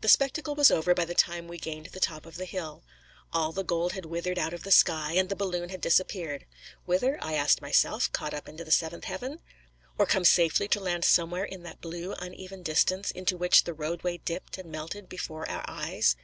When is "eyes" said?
15.68-16.16